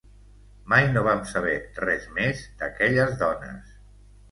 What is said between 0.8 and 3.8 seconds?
no vam saber res més d'aquelles dones.